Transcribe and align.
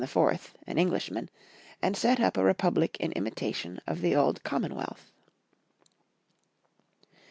an 0.65 0.79
Englishman, 0.79 1.29
and 1.79 1.95
set 1.95 2.19
up 2.19 2.35
a 2.35 2.43
Republic 2.43 2.97
in 2.99 3.11
imitation 3.11 3.79
of 3.85 4.01
the 4.01 4.15
old 4.15 4.41
Com 4.43 4.63
monwealth. 4.63 5.11